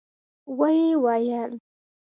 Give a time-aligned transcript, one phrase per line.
[0.57, 1.51] ويې ويل: